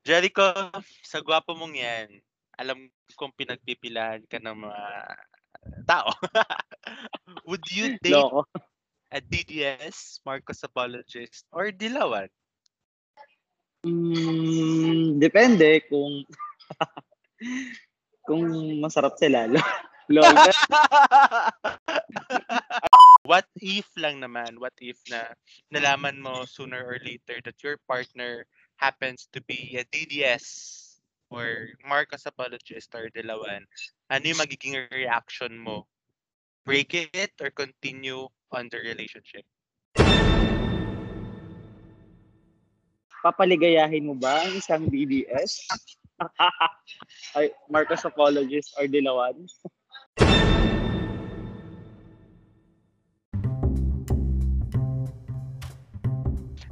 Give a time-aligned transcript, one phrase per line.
[0.00, 0.48] Jericho,
[1.04, 2.08] sa gwapo mong yan,
[2.56, 4.84] alam kong pinagpipilahan ka ng mga
[5.84, 6.08] tao.
[7.48, 8.48] Would you date Loko.
[9.12, 12.32] a DDS, Marcos Apologist, or Dilawan?
[13.84, 16.24] Mm, depende kung
[18.28, 18.44] kung
[18.80, 19.48] masarap sila.
[20.10, 20.26] Lol.
[23.30, 25.32] what if lang naman, what if na
[25.72, 28.44] nalaman mo sooner or later that your partner
[28.80, 30.96] happens to be a DDS
[31.28, 33.68] or Marcos Apologist or Dilawan,
[34.08, 35.84] ano yung magiging reaction mo?
[36.64, 39.44] Break it or continue on the relationship?
[43.20, 45.68] Papaligayahin mo ba ang isang DDS?
[47.36, 49.44] Ay, Marcos Apologist or Dilawan?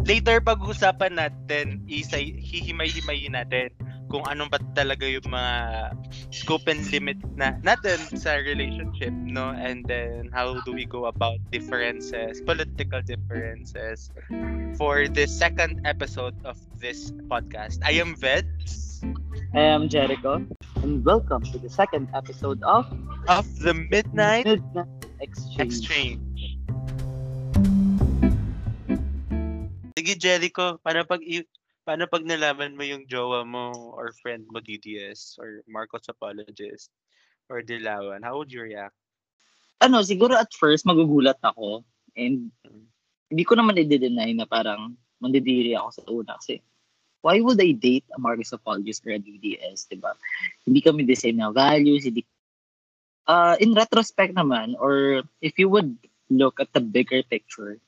[0.09, 3.69] Later pag-usapan natin, isa hihimay-himayin natin
[4.09, 5.93] kung anong ba talaga yung mga
[6.33, 9.53] scope and limit na natin sa relationship, no?
[9.53, 14.09] And then how do we go about differences, political differences
[14.81, 17.85] for the second episode of this podcast.
[17.85, 19.05] I am Veds.
[19.53, 20.41] I am Jericho,
[20.81, 22.89] and welcome to the second episode of
[23.29, 24.89] of the Midnight Midnight
[25.21, 25.61] Exchange.
[25.61, 26.28] Exchange.
[29.99, 31.19] Sige, Jericho, paano pag
[31.83, 36.95] paano pag nalaman mo yung jowa mo or friend mo DDS or Marcos Apologist
[37.51, 38.95] or Dilawan, how would you react?
[39.83, 41.83] Ano, siguro at first magugulat ako
[42.15, 42.55] and
[43.27, 46.63] hindi ko naman i-deny na parang mandidiri ako sa una kasi
[47.27, 50.15] why would I date a Marcus Apologist or a DDS, di ba?
[50.63, 52.23] Hindi kami the same na values, hindi
[53.27, 55.91] uh, in retrospect naman, or if you would
[56.31, 57.83] look at the bigger picture,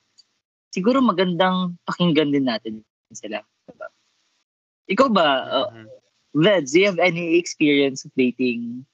[0.71, 2.75] siguro magandang pakinggan din natin
[3.11, 3.43] sila.
[3.67, 3.87] Diba?
[4.91, 5.87] Ikaw ba, uh, Mhm.
[6.31, 8.87] Veds, do you have any experience of dating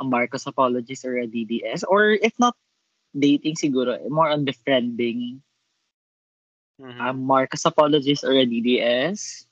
[0.00, 1.84] a Marcos apologist or a DDS?
[1.84, 2.56] Or if not
[3.12, 5.44] dating siguro, more on befriending
[6.80, 7.00] Mhm.
[7.00, 9.44] a Marcos apologist or a DDS?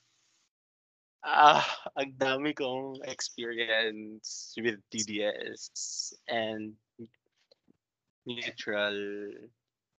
[1.25, 1.65] Ah,
[1.97, 6.77] ang dami kong experience with DDS and
[8.29, 8.97] neutral.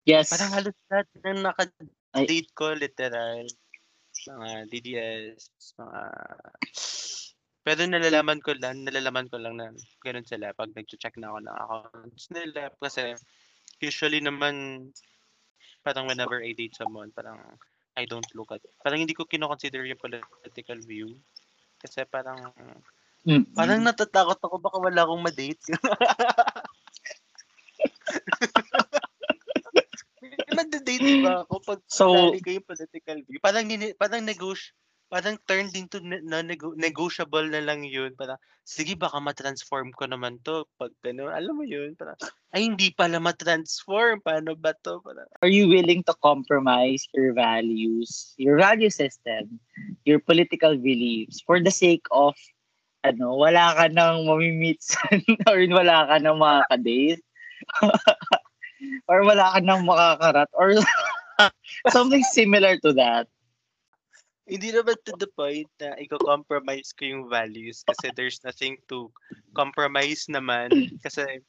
[0.06, 0.30] Yes.
[0.30, 3.42] Parang halos lahat ng naka-date ko, literal.
[4.30, 5.50] Mga DDS,
[5.82, 6.02] mga...
[7.66, 9.74] Pero nalalaman ko lang, nalalaman ko lang na
[10.06, 12.70] ganun sila pag nag-check na ako ng accounts nila.
[12.78, 13.18] Kasi
[13.82, 14.86] usually naman,
[15.82, 17.42] parang whenever I date someone, parang
[17.98, 21.18] I don't look at, parang hindi ko kinoconsider yung political view.
[21.82, 22.54] Kasi parang,
[23.26, 23.58] Mm.
[23.58, 25.66] parang natatakot ako baka wala akong ma-date.
[31.00, 33.40] Mad-date ba ako pag So- so, ko yung political view?
[33.44, 33.66] Parang,
[34.00, 34.72] parang negos
[35.06, 38.12] parang turned into ne- non-nego- negotiable na lang yun.
[38.18, 40.66] Parang, sige baka ma-transform ko naman to.
[40.82, 41.94] Pag gano'n, alam mo yun.
[41.94, 42.18] Parang,
[42.52, 44.26] ay hindi pala ma-transform.
[44.26, 45.00] Paano ba to?
[45.06, 49.62] Parang, Are you willing to compromise your values, your value system,
[50.10, 52.34] your political beliefs for the sake of
[53.06, 54.82] ano, wala ka nang mamimit
[55.50, 57.22] or wala ka nang makakadate
[59.08, 60.76] or wala ka nang makakarat or
[61.96, 63.28] something similar to that.
[64.46, 69.10] hindi naman to the point na i-compromise ko yung values kasi there's nothing to
[69.58, 70.70] compromise naman
[71.06, 71.42] kasi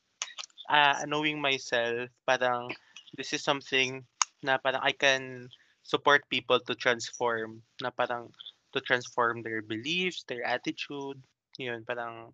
[0.72, 2.72] uh, knowing myself parang
[3.20, 4.00] this is something
[4.40, 5.52] na parang I can
[5.84, 8.32] support people to transform na parang
[8.72, 11.20] to transform their beliefs, their attitude,
[11.56, 12.32] yun parang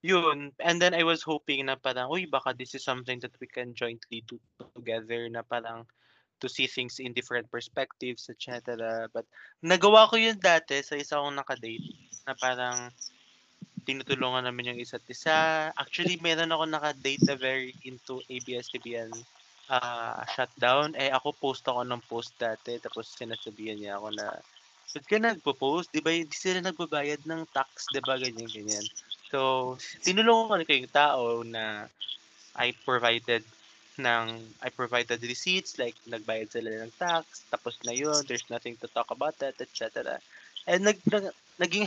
[0.00, 3.46] yun and then I was hoping na parang uy baka this is something that we
[3.46, 4.40] can jointly do
[4.76, 5.84] together na parang
[6.40, 9.06] to see things in different perspectives, etc.
[9.12, 9.28] But
[9.60, 11.84] nagawa ko yun dati sa isa kong nakadate
[12.24, 12.88] na parang
[13.84, 15.68] tinutulungan namin yung isa't isa.
[15.76, 19.12] Actually, meron ako nakadate na very into ABS-CBN
[19.68, 20.96] uh, shutdown.
[20.96, 24.26] Eh, ako post ako ng post dati tapos sinasabihan niya ako na
[24.90, 25.94] ba't ka nagpo-post?
[25.94, 27.86] Di ba hindi sila nagbabayad ng tax?
[27.94, 28.82] Di ba ganyan, ganyan.
[29.30, 31.86] So, tinulungan ko yung tao na
[32.58, 33.46] I provided
[34.00, 34.26] ng
[34.64, 39.12] I provided receipts like nagbayad sila ng tax tapos na yun there's nothing to talk
[39.12, 40.16] about that etc
[40.64, 41.28] and nag, nag
[41.60, 41.84] naging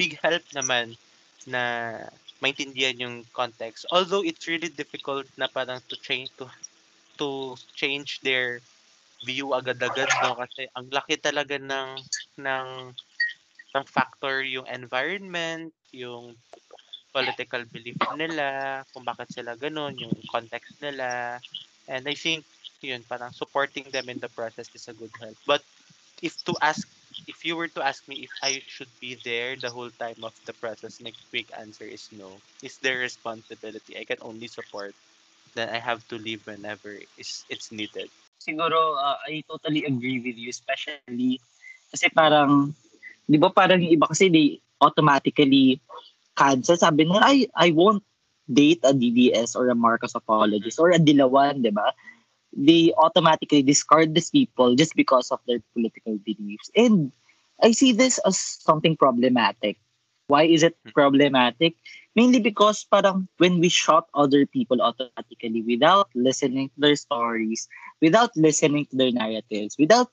[0.00, 0.96] big help naman
[1.44, 1.94] na
[2.42, 3.86] maintindihan yung context.
[3.90, 6.46] Although it's really difficult na parang to change to
[7.18, 8.58] to change their
[9.22, 10.34] view agad-agad no?
[10.34, 11.98] Kasi ang laki talaga ng
[12.42, 12.68] ng
[13.72, 16.34] ng factor yung environment yung
[17.12, 21.38] political belief nila, kung bakit sila ganun, yung context nila.
[21.86, 22.44] And I think,
[22.80, 25.36] yun, parang supporting them in the process is a good help.
[25.46, 25.62] But
[26.24, 26.88] if to ask,
[27.28, 30.32] if you were to ask me if I should be there the whole time of
[30.46, 32.40] the process, my quick answer is no.
[32.62, 33.98] It's their responsibility.
[33.98, 34.94] I can only support.
[35.54, 38.08] Then I have to leave whenever is it's needed.
[38.40, 41.38] Siguro, uh, I totally agree with you, especially
[41.92, 42.72] kasi parang,
[43.28, 45.76] di ba parang iba kasi they automatically
[46.36, 46.76] cancel.
[46.76, 48.02] Sabi nila, I, I won't
[48.50, 51.92] date a DDS or a Marcos apologist or a Dilawan, di ba?
[52.52, 56.70] They automatically discard these people just because of their political beliefs.
[56.76, 57.12] And
[57.62, 59.78] I see this as something problematic.
[60.26, 61.76] Why is it problematic?
[62.14, 67.68] Mainly because parang when we shot other people automatically without listening to their stories,
[68.00, 70.12] without listening to their narratives, without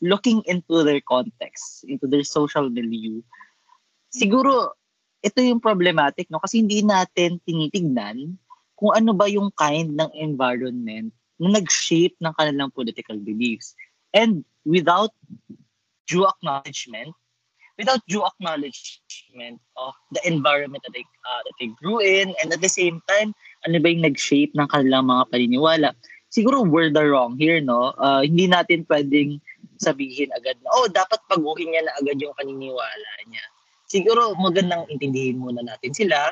[0.00, 3.22] looking into their context, into their social milieu,
[4.14, 4.74] siguro
[5.20, 6.40] ito yung problematic, no?
[6.40, 8.40] Kasi hindi natin tinitignan
[8.80, 13.76] kung ano ba yung kind ng environment na nag-shape ng kanilang political beliefs.
[14.16, 15.12] And without
[16.08, 17.12] due acknowledgement,
[17.76, 22.60] without due acknowledgement of the environment that they, uh, that they grew in, and at
[22.60, 23.36] the same time,
[23.68, 25.92] ano ba yung nag-shape ng kanilang mga paniniwala.
[26.32, 27.92] Siguro we're the wrong here, no?
[28.00, 29.40] Uh, hindi natin pwedeng
[29.80, 33.44] sabihin agad na, oh, dapat paguhin niya na agad yung paniniwala niya.
[33.90, 36.30] Siguro magandang intindihin muna natin sila.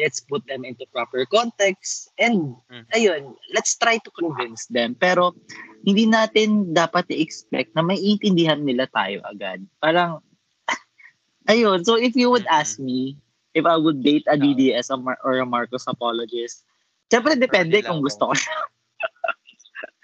[0.00, 2.08] Let's put them into proper context.
[2.16, 2.84] And, Mm.
[2.96, 3.22] ayun,
[3.52, 4.96] let's try to convince them.
[4.96, 5.36] Pero,
[5.84, 9.60] hindi natin dapat i-expect na maiintindihan nila tayo agad.
[9.76, 10.24] Parang,
[11.52, 11.84] ayun.
[11.84, 12.56] So, if you would Mhm.
[12.56, 13.16] ask me
[13.52, 16.64] if I would date a DDS or, a Marcos apologist,
[17.08, 18.56] syempre depende kung gusto ko siya.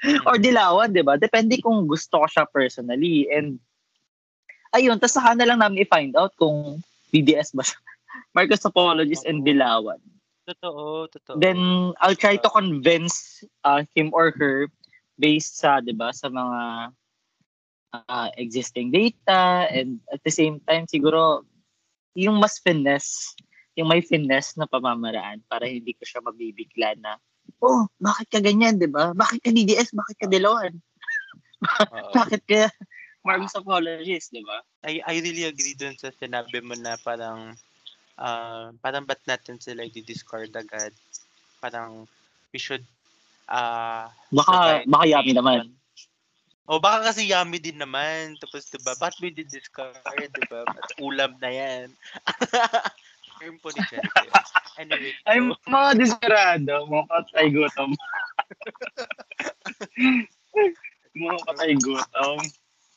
[0.28, 1.20] or Dilawan, di ba?
[1.20, 3.28] Depende kung gusto ko siya personally.
[3.28, 3.60] And,
[4.72, 6.80] ayun, tas saka na lang namin i-find out kung
[7.12, 7.78] DDS ba siya.
[8.36, 9.44] Marcos apologist and.
[9.44, 10.00] Dilawan.
[10.48, 11.38] Totoo, totoo.
[11.38, 14.66] Then, I'll try to convince uh, him or her
[15.20, 16.60] based sa, di ba, sa mga
[17.94, 21.46] uh, existing data and at the same time, siguro,
[22.18, 23.36] yung mas finesse,
[23.78, 27.16] yung may finesse na pamamaraan para hindi ko siya mabibigla na,
[27.62, 29.14] oh, bakit ka ganyan, di ba?
[29.14, 29.94] Bakit ka DDS?
[29.94, 30.74] Bakit ka Dilawan?
[32.18, 32.68] Bakit ka
[33.22, 34.58] Marcos apologist, di ba?
[34.82, 37.54] I, I really agree dun sa sinabi mo na parang
[38.18, 40.90] uh, parang ba't natin sila i-discard agad?
[41.62, 42.10] Parang
[42.50, 42.82] we should
[43.46, 45.70] uh, Baka, baka yummy naman.
[46.66, 48.34] o baka kasi yummy din naman.
[48.42, 49.94] Tapos diba, ba't mo i-discard?
[50.34, 50.66] Diba?
[50.66, 51.86] At ulam na yan.
[53.42, 54.26] Term po ni Jericho.
[54.78, 57.90] Anyway, Ay, so, mga desperado, mga patay gutom.
[61.26, 62.38] mga patay gutom.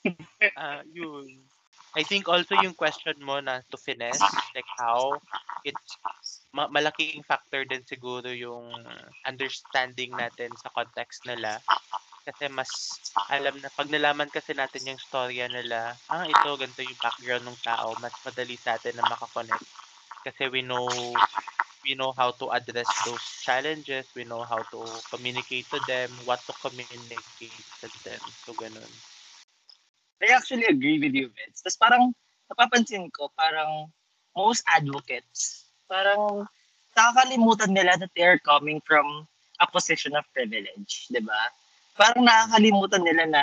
[0.58, 1.50] ah yun.
[1.96, 5.24] I think also yung question mo na to finesse, like how
[5.64, 5.96] it's
[6.52, 8.84] ma- malaking factor din siguro yung
[9.24, 11.64] understanding natin sa context nila.
[12.28, 17.02] Kasi mas alam na, pag nalaman kasi natin yung storya nila, ah, ito, ganito yung
[17.02, 19.66] background ng tao, mas madali sa atin na makakonect.
[20.26, 21.22] Kasi we know
[21.86, 26.42] we know how to address those challenges, we know how to communicate to them, what
[26.50, 28.22] to communicate to them.
[28.46, 29.00] So, ganun.
[30.22, 31.62] I actually agree with you, Vince.
[31.62, 32.04] Tapos parang
[32.50, 33.92] napapansin ko, parang
[34.36, 36.48] most advocates, parang
[36.96, 39.28] nakakalimutan nila that they are coming from
[39.62, 41.52] a position of privilege, di ba?
[41.96, 43.42] Parang nakakalimutan nila na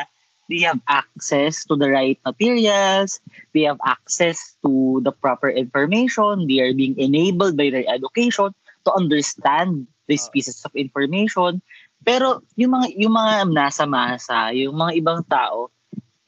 [0.48, 3.20] they have access to the right materials,
[3.56, 8.52] they have access to the proper information, they are being enabled by their education
[8.84, 10.32] to understand these Ah.
[10.34, 11.60] pieces of information.
[12.02, 15.70] Pero yung mga yung mga nasa masa, yung mga ibang tao,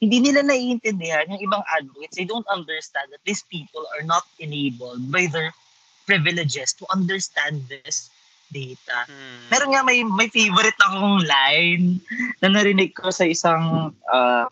[0.05, 2.21] hindi nila naiintindihan yung ibang advocates.
[2.21, 5.57] They don't understand that these people are not enabled by their
[6.05, 8.13] privileges to understand this
[8.53, 9.09] data.
[9.09, 9.49] Hmm.
[9.49, 12.05] Meron nga may may favorite akong line
[12.45, 14.45] na narinig ko sa isang uh,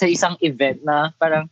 [0.00, 1.44] sa isang event na parang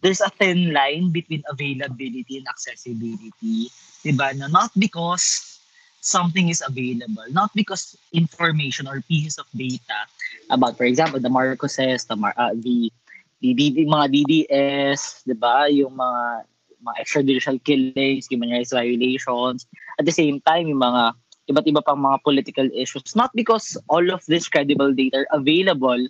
[0.00, 3.68] there's a thin line between availability and accessibility.
[4.00, 4.32] Diba?
[4.40, 5.60] Na not because
[6.00, 10.08] something is available, not because information or pieces of data
[10.50, 12.92] about, for example, the Marcoses, the, Mar- uh, the,
[13.40, 15.72] the, the, mga DDS, diba?
[15.72, 16.44] Yung mga
[16.80, 19.68] mga extrajudicial killings, human rights violations,
[20.00, 21.12] at the same time, yung mga
[21.50, 23.12] iba't iba pang mga political issues.
[23.12, 26.00] Not because all of this credible data are available,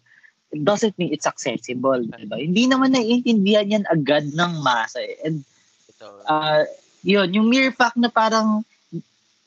[0.52, 1.99] it doesn't mean it's accessible.
[2.04, 2.38] Diba?
[2.38, 5.00] Hindi naman naiintindihan yan agad ng masa.
[5.00, 5.16] eh.
[5.25, 5.42] And
[6.28, 6.68] uh,
[7.02, 8.62] yun, yung mere fact na parang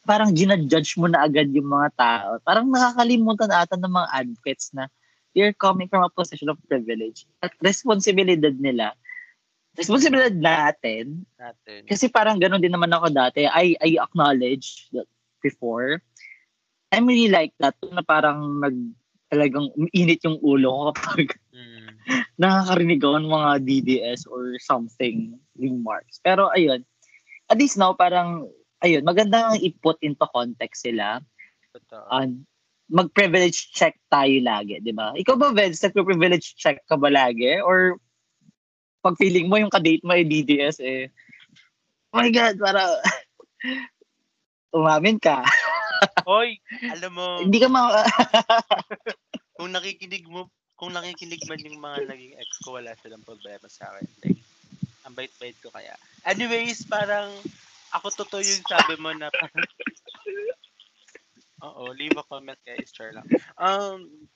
[0.04, 2.30] parang ginadjudge mo na agad yung mga tao.
[2.44, 4.92] Parang nakakalimutan ata ng mga advocates na
[5.32, 7.26] they're coming from a position of privilege.
[7.42, 8.94] At responsibilidad nila,
[9.74, 11.88] responsibilidad natin, natin.
[11.90, 13.48] kasi parang ganun din naman ako dati.
[13.48, 15.10] I, I acknowledge that
[15.42, 16.04] before.
[16.94, 18.78] I'm really like that na parang nag
[19.34, 22.02] talagang uminit yung ulo ko kapag Mm.
[22.42, 26.18] nakakarinig ako ng mga DDS or something remarks.
[26.18, 26.82] Pero ayun,
[27.46, 28.50] at least now parang
[28.84, 31.24] ayun, maganda i-put into context sila.
[31.72, 32.06] Totoo.
[32.12, 32.44] And
[32.92, 35.16] mag-privilege check tayo lagi, di ba?
[35.16, 37.58] Ikaw ba, Vince, nag-privilege check ka ba lagi?
[37.63, 37.98] Or
[39.02, 41.12] pag feeling mo yung kadate mo ay DDS eh,
[42.13, 42.88] oh my God, para
[44.78, 45.44] umamin ka.
[46.30, 46.60] Hoy,
[46.92, 47.90] alam mo, Hindi ka ma...
[49.58, 53.92] kung nakikinig mo, kung nakikinig man yung mga naging ex ko, wala silang problema sa
[53.92, 54.08] akin.
[54.24, 54.42] Like,
[55.04, 55.96] ang bait-bait ko kaya.
[56.28, 57.32] Anyways, parang,
[57.94, 59.30] ako totoo yung sabi mo na
[61.64, 63.24] Oo, leave a comment guys, char lang.
[63.56, 64.28] Um,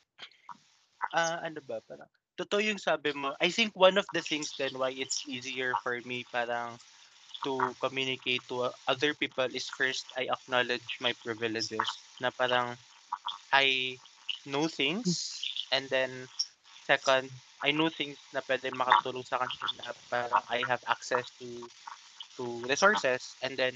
[1.11, 2.07] ah ano ba, parang,
[2.39, 3.33] totoo yung sabi mo.
[3.41, 6.77] I think one of the things then why it's easier for me parang
[7.43, 11.87] to communicate to other people is first I acknowledge my privileges
[12.21, 12.77] na parang
[13.53, 13.97] I
[14.45, 16.27] know things and then
[16.87, 17.29] second
[17.63, 21.47] I know things na pwede makatulong sa kanila parang I have access to
[22.37, 23.73] to resources and then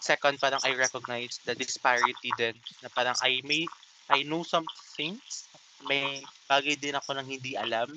[0.00, 3.68] second parang I recognize the disparity din na parang I may
[4.12, 5.48] I know some things
[5.80, 7.88] may bagay din ako nang hindi alam.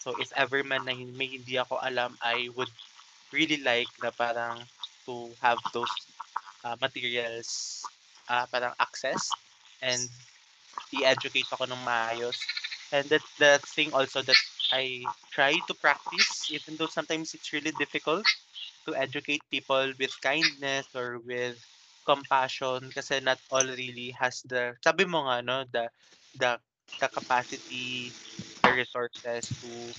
[0.00, 2.72] So if ever man na may hindi ako alam I would
[3.32, 4.64] really like na parang
[5.08, 5.92] to have those
[6.64, 7.48] uh, materials
[8.28, 9.36] uh, parang access
[9.84, 10.00] and
[10.94, 12.38] i-educate ako ng maayos.
[12.92, 14.40] And that the thing also that
[14.74, 18.26] I try to practice even though sometimes it's really difficult
[18.90, 21.58] to educate people with kindness or with
[22.06, 25.86] compassion kasi not all really has the sabi mo nga no the
[26.34, 26.58] the,
[27.00, 28.16] the capacity
[28.64, 29.94] the resources to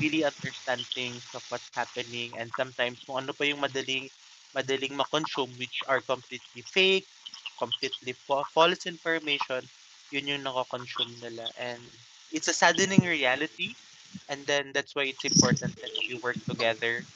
[0.00, 2.36] really understand things of what's happening.
[2.38, 4.10] And sometimes kung ano pa yung madaling
[4.56, 7.08] madaling ma-consume which are completely fake
[7.58, 9.68] completely fa- false information
[10.10, 11.52] yun yung nako-consume nila.
[11.58, 11.92] And
[12.32, 13.76] it's a saddening reality.
[14.28, 17.06] And then that's why it's important that we work together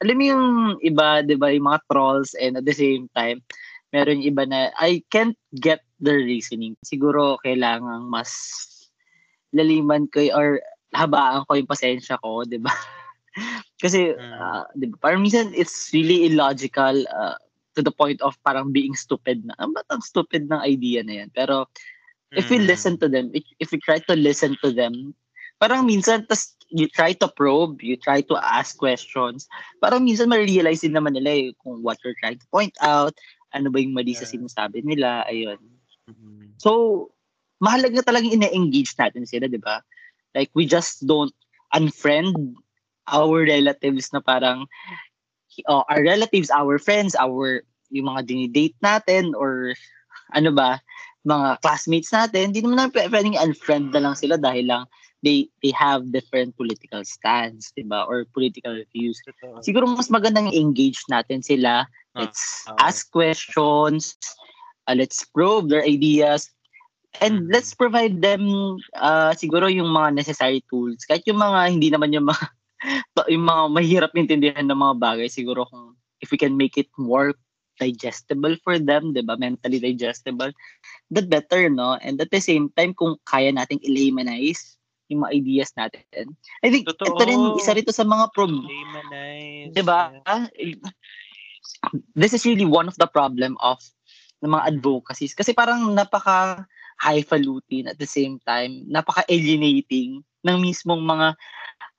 [0.00, 0.46] alam mo yung
[0.80, 3.44] iba, di ba, yung mga trolls and at the same time,
[3.92, 6.76] meron yung iba na I can't get the reasoning.
[6.84, 8.32] Siguro kailangan mas
[9.52, 10.60] laliman ko y- or
[10.96, 12.70] habaan ko yung pasensya ko, di ba?
[13.82, 17.36] Kasi, ah, di ba, parang minsan it's really illogical ah,
[17.76, 19.54] to the point of parang being stupid na.
[19.62, 21.30] Ang ba't ang stupid ng idea na yan?
[21.34, 21.66] Pero
[22.34, 22.66] if we Mm.
[22.66, 25.14] listen to them, if, if we try to listen to them,
[25.58, 29.50] parang minsan, tas you try to probe, you try to ask questions,
[29.82, 33.14] parang minsan ma-realize din naman nila eh, kung what you're trying to point out,
[33.50, 35.58] ano ba yung mali sa sinasabi nila, ayun.
[36.06, 36.54] Mhm.
[36.62, 37.10] So,
[37.58, 39.82] mahalaga talagang ina-engage natin sila, di ba?
[40.34, 41.34] Like, we just don't
[41.74, 42.54] unfriend
[43.10, 44.70] our relatives na parang,
[45.66, 49.74] oh, our relatives, our friends, our, yung mga dinidate natin, or
[50.30, 50.78] ano ba,
[51.26, 54.84] mga classmates natin, hindi naman namin pw- pwedeng unfriend na lang sila dahil lang
[55.20, 58.08] they they have different political stance, di ba?
[58.08, 59.20] Or political views.
[59.60, 61.84] Siguro mas magandang engage natin sila.
[62.16, 62.76] Ah, Let's oo.
[62.80, 64.16] ask questions.
[64.88, 66.48] uh, let's probe their ideas.
[67.20, 67.52] And Mhm.
[67.52, 68.48] let's provide them
[68.96, 71.04] uh, siguro yung mga necessary tools.
[71.04, 72.44] Kahit yung mga hindi naman yung mga
[73.34, 75.92] yung mga mahirap intindihan ng mga bagay siguro kung
[76.24, 77.36] if we can make it more
[77.80, 79.40] digestible for them, 'di ba?
[79.40, 80.52] Mentally digestible,
[81.08, 81.96] the better, no?
[82.04, 84.76] And at the same time kung kaya nating i-laymanize
[85.10, 86.36] yung mga ideas natin.
[86.62, 87.16] I think Totoo.
[87.16, 89.72] ito rin isa rito sa mga prob Laymanized.
[89.74, 90.12] 'di ba?
[92.14, 93.80] This is really one of the problem of
[94.40, 96.64] ng mga advocacies kasi parang napaka
[97.00, 101.36] highfalutin at the same time napaka alienating ng mismong mga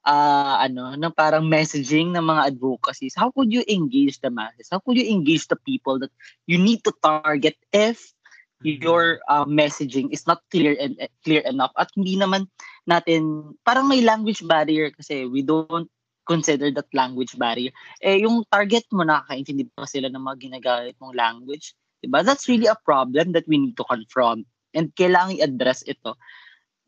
[0.06, 3.14] ah ano ng parang messaging ng mga advocacies.
[3.14, 4.70] How could you engage the masses?
[4.72, 6.12] How could you engage the people that
[6.50, 8.14] you need to target if
[8.62, 8.82] Mhm.
[8.82, 11.74] your uh, messaging is not clear and clear enough?
[11.78, 12.46] At hindi naman
[12.86, 15.90] natin parang may language barrier kasi we don't
[16.30, 17.74] consider that language barrier.
[18.06, 21.74] Eh yung target mo nakakaintindi pa sila ng mga ginagamit mong language?
[22.02, 22.22] Diba?
[22.26, 26.18] That's really a problem that we need to confront and kailangan i-address ito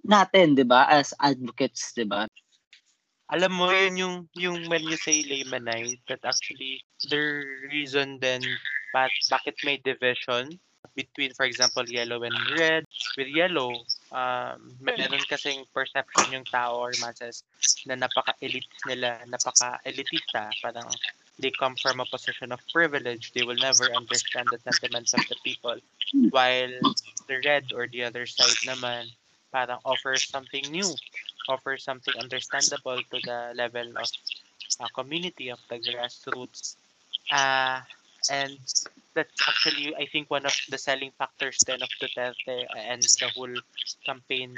[0.03, 2.27] natin 'di ba as advocates 'di ba
[3.33, 7.41] alam mo yun yung yung when you say laymanized that actually the
[7.73, 8.41] reason then
[8.93, 10.53] pat, bakit may division
[10.93, 12.85] between for example yellow and red
[13.17, 13.73] with yellow
[14.13, 17.41] um meron kasing perception yung tao or masses
[17.89, 20.53] na napaka-elite nila napaka-elitista.
[20.61, 20.85] Parang
[21.41, 23.33] they come from a position of privilege.
[23.33, 25.81] They will never understand the sentiments of the people.
[26.29, 26.77] While
[27.25, 29.09] the red or the other side naman
[29.49, 30.89] parang offers something new
[31.49, 34.09] offer something understandable to the level of
[34.79, 36.75] uh, community of the grassroots.
[37.31, 37.81] Uh,
[38.29, 38.57] and
[39.13, 43.53] that's actually, I think, one of the selling factors then of Duterte and the whole
[44.05, 44.57] campaign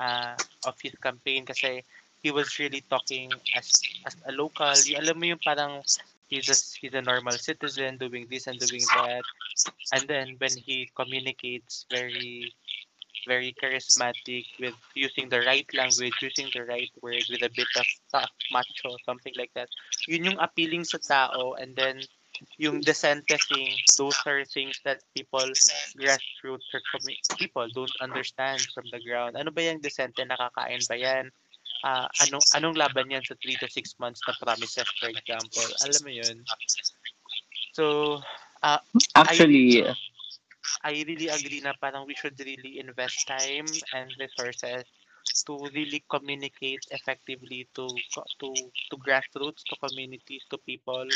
[0.00, 0.34] uh,
[0.66, 1.84] of his campaign kasi
[2.22, 3.70] he was really talking as
[4.06, 4.72] as a local.
[4.86, 5.84] Yung, alam mo yung parang
[6.28, 9.22] he's a, he's a normal citizen doing this and doing that.
[9.92, 12.52] And then when he communicates very
[13.26, 17.86] very charismatic with using the right language, using the right words with a bit of
[18.12, 19.68] tough macho, something like that.
[20.08, 22.00] Yun yung appealing sa tao and then
[22.58, 25.46] yung decente thing, those are things that people,
[25.98, 29.36] grassroots or commu- people don't understand from the ground.
[29.36, 30.18] Ano ba yung decente?
[30.18, 31.30] Nakakain ba yan?
[31.84, 35.68] Uh, anong, anong laban yan sa 3 to 6 months na promises, for example?
[35.84, 36.36] Alam mo yun?
[37.76, 38.18] So,
[38.62, 38.80] uh,
[39.14, 39.94] Actually, I,
[40.84, 44.84] I really agree na parang we should really invest time and resources
[45.46, 47.88] to really communicate effectively to
[48.40, 48.48] to
[48.90, 51.08] to grassroots, to communities, to people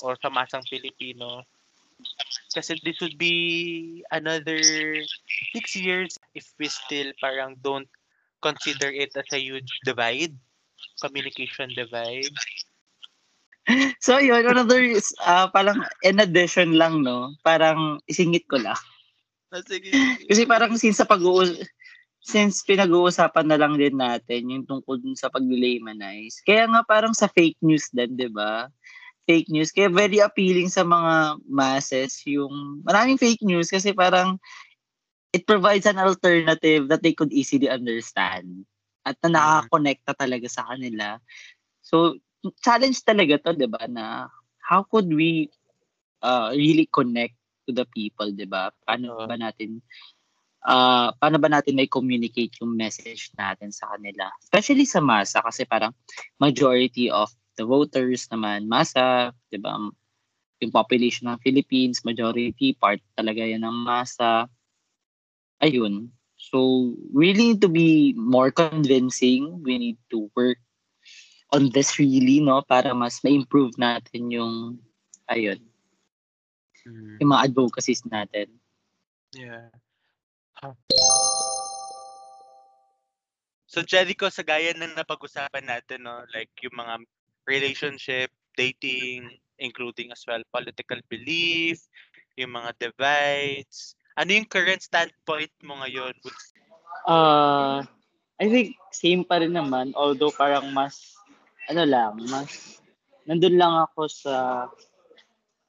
[0.00, 1.44] or sa masang Filipino.
[2.54, 5.06] Kasi this would be another
[5.54, 7.88] six years if we still parang don't
[8.42, 10.34] consider it as a huge divide,
[11.00, 12.32] communication divide.
[14.00, 17.34] So yun, another is, uh, parang in addition lang, no?
[17.44, 18.78] Parang isingit ko lang.
[19.50, 19.90] Ah, sige.
[20.30, 21.22] Kasi parang since sa pag
[22.20, 26.44] since pinag-uusapan na lang din natin yung tungkol dun sa pag-laymanize.
[26.44, 28.68] Kaya nga parang sa fake news din, 'di ba?
[29.24, 29.72] Fake news.
[29.72, 34.36] Kaya very appealing sa mga masses yung maraming fake news kasi parang
[35.32, 38.66] it provides an alternative that they could easily understand
[39.08, 41.16] at na nakaka-connecta talaga sa kanila.
[41.80, 42.20] So,
[42.60, 44.28] challenge talaga to, 'di ba, na
[44.60, 45.48] how could we
[46.20, 47.39] uh, really connect
[47.70, 48.74] to the people, 'di ba?
[48.82, 49.78] Paano ba natin
[50.66, 54.26] uh, paano ba natin may communicate yung message natin sa kanila?
[54.42, 55.94] Especially sa masa kasi parang
[56.42, 59.78] majority of the voters naman masa, 'di ba?
[60.60, 64.50] Yung population ng Philippines, majority part talaga yan ng masa.
[65.62, 66.10] Ayun.
[66.40, 69.60] So, we need to be more convincing.
[69.60, 70.56] We need to work
[71.52, 72.64] on this really, no?
[72.64, 74.80] Para mas ma-improve natin yung,
[75.28, 75.60] ayun,
[76.86, 77.20] mm.
[77.20, 78.48] yung mga advocacies natin.
[79.34, 79.70] Yeah.
[83.70, 87.06] So Jericho, sa gaya ng napag-usapan natin, no, like yung mga
[87.46, 89.30] relationship, dating,
[89.62, 91.78] including as well political belief,
[92.34, 93.94] yung mga divides.
[94.18, 96.16] Ano yung current standpoint mo ngayon?
[97.06, 97.80] Uh,
[98.40, 101.14] I think same pa rin naman, although parang mas,
[101.70, 102.82] ano lang, mas,
[103.28, 104.66] nandun lang ako sa,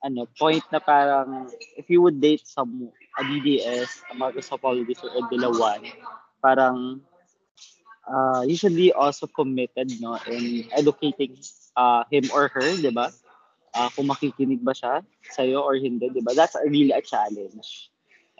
[0.03, 5.29] ano, point na parang, if you would date some, a DDS, a Marcos Apologist, or
[5.29, 5.85] Dilawan,
[6.41, 7.01] parang
[8.09, 11.37] uh, you should be also committed no, in educating
[11.75, 13.11] uh, him or her, di ba?
[13.71, 14.99] Uh, kung makikinig ba siya
[15.31, 16.33] sa'yo or hindi, di ba?
[16.35, 17.91] That's a, really a challenge.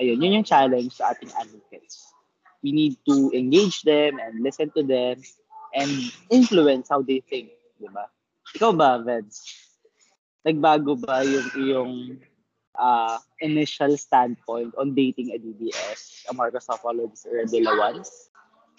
[0.01, 2.11] Ayun, yun yung challenge sa ating advocates.
[2.65, 5.21] We need to engage them and listen to them
[5.73, 5.89] and
[6.29, 8.09] influence how they think, di ba?
[8.57, 9.70] Ikaw ba, Veds?
[10.41, 11.95] Nagbago ba yung iyong
[12.77, 18.01] uh, initial standpoint on dating a DDS, a Marcos Apologist or a Dilawan?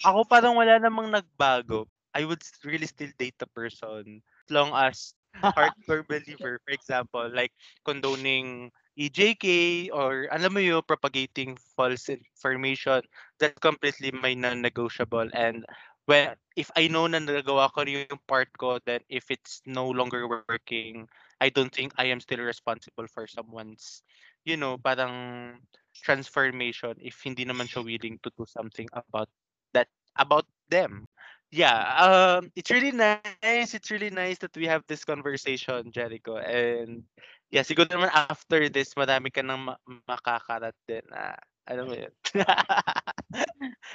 [0.03, 1.87] Ako parang wala namang nagbago.
[2.13, 7.51] I would really still date the person as long as hardcore believer, for example, like
[7.85, 13.01] condoning EJK or alam mo yun, propagating false information,
[13.39, 15.33] that's completely my non-negotiable.
[15.33, 15.65] And
[16.05, 20.29] when if I know na nagawa ko yung part ko, then if it's no longer
[20.29, 21.09] working,
[21.43, 23.99] I don't think I am still responsible for someone's,
[24.47, 25.59] you know, parang
[25.91, 29.27] transformation if hindi naman siya willing to do something about
[29.75, 31.03] that, about them.
[31.51, 33.75] Yeah, um, it's really nice.
[33.75, 36.39] It's really nice that we have this conversation, Jericho.
[36.39, 37.03] And
[37.51, 41.03] yeah, siguro naman after this, madami ka nang ma- makakarat din.
[41.11, 42.13] Uh, alam mo yun.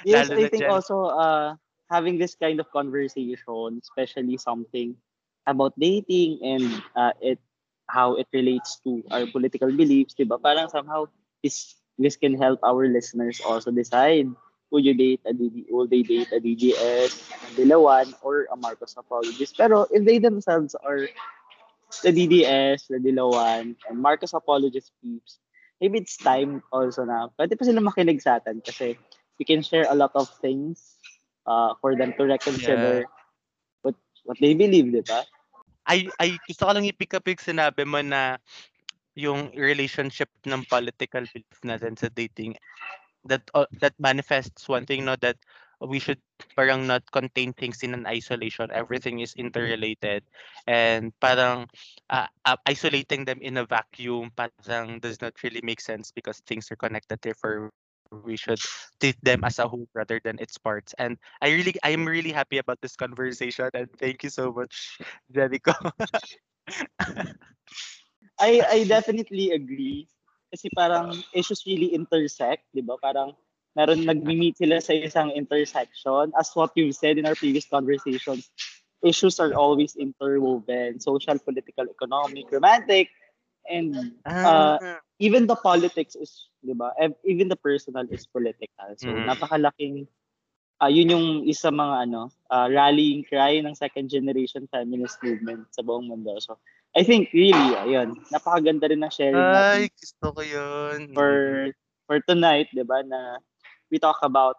[0.05, 0.71] yes, I think dyan.
[0.71, 1.57] also uh,
[1.89, 4.93] having this kind of conversation, especially something
[5.49, 6.63] about dating and
[6.95, 7.39] uh, it
[7.89, 10.37] how it relates to our political beliefs, diba?
[10.37, 11.09] Parang somehow
[11.41, 14.29] this this can help our listeners also decide
[14.71, 18.95] would you date a DD, will they date a DDS, a Dilawan, or a Marcos
[18.97, 19.57] apologist.
[19.57, 21.09] Pero if they themselves are
[22.05, 25.39] the DDS, the Dilawan, and Marcos apologist peeps,
[25.81, 28.93] maybe it's time also na pwede pa sila makinig sa atin kasi
[29.41, 30.99] we can share a lot of things
[31.47, 33.11] uh, for them to reconsider yeah.
[33.81, 33.95] what
[34.27, 35.25] what they believe, di ba?
[35.89, 38.37] I, I gusto ko lang i-pick up yung sinabi mo na
[39.17, 42.55] yung relationship ng political belief natin sa dating
[43.25, 45.35] that uh, that manifests one thing no that
[45.81, 46.19] we should
[46.55, 48.67] parang not contain things in an isolation.
[48.71, 50.23] Everything is interrelated.
[50.67, 51.67] And parang
[52.09, 56.71] uh, uh, isolating them in a vacuum parang does not really make sense because things
[56.71, 57.71] are connected therefore
[58.11, 58.59] we should
[58.99, 60.93] treat them as a whole rather than its parts.
[60.97, 63.69] And I really, I'm really happy about this conversation.
[63.73, 64.99] And thank you so much,
[65.31, 65.73] Jericho.
[68.39, 70.07] I I definitely agree.
[70.49, 72.97] Kasi parang issues really intersect, di ba?
[72.97, 73.37] Parang
[73.77, 76.33] meron nag-meet sila sa isang intersection.
[76.33, 78.49] As what you said in our previous conversations,
[79.05, 80.97] issues are always interwoven.
[80.97, 83.13] Social, political, economic, romantic,
[83.69, 83.93] and
[84.43, 84.77] uh,
[85.19, 86.91] even the politics is, di ba?
[87.23, 88.89] Even the personal is political.
[88.97, 89.25] So, Mhm.
[89.29, 90.07] napakalaking,
[90.81, 95.83] uh, yun yung isa mga ano, uh, rallying cry ng second generation feminist movement sa
[95.83, 96.35] buong mundo.
[96.41, 96.57] So,
[96.97, 101.13] I think really, ayun, napakaganda rin ng sharing natin Ay, gusto ko yun.
[101.13, 101.31] for
[102.09, 103.37] for tonight, 'di ba, na
[103.93, 104.57] we talk about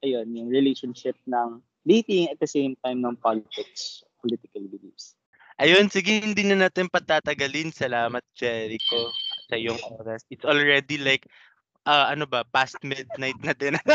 [0.00, 5.19] ayun, yung relationship ng dating at the same time ng politics, political beliefs.
[5.60, 7.68] Ayun, sige, hindi na natin patatagalin.
[7.68, 9.12] Salamat, Jericho,
[9.48, 10.24] sa iyong oras.
[10.32, 11.28] It's already like,
[11.84, 13.76] ah, ano ba, past midnight na din.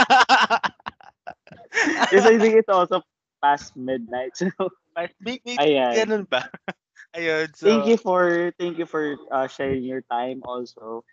[2.14, 3.02] Kasi I think it's also
[3.42, 4.38] past midnight.
[4.38, 4.50] So,
[4.94, 5.92] past midnight, ayan.
[5.92, 6.46] ganun ba?
[7.18, 11.04] Ayun, so, Thank you for thank you for uh, sharing your time also.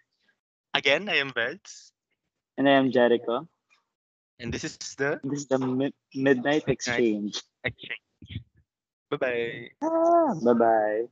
[0.75, 1.93] again, I am Vels,
[2.59, 3.49] And I am Jericho.
[4.38, 7.38] and this is the This is the mid- Midnight Exchange.
[7.38, 8.12] exchange.
[9.12, 9.77] Bye-bye.
[9.85, 11.05] Ah, bye-bye.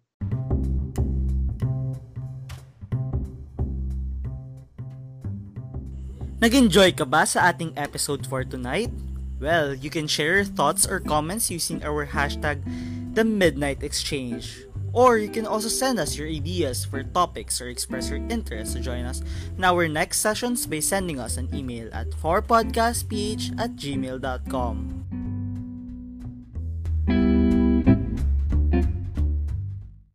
[6.41, 8.89] Nag-enjoy ka ba sa ating episode for tonight?
[9.37, 12.65] Well, you can share your thoughts or comments using our hashtag
[13.13, 14.65] The Midnight Exchange.
[14.97, 18.81] Or you can also send us your ideas for topics or express your interest to
[18.81, 19.21] join us
[19.53, 25.10] in our next sessions by sending us an email at 4podcastph at gmail.com.